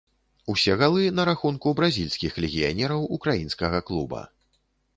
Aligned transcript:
Усе 0.53 0.77
галы 0.81 1.03
на 1.17 1.25
рахунку 1.29 1.73
бразільскіх 1.81 2.41
легіянераў 2.45 3.07
украінскага 3.19 3.85
клуба. 3.91 4.27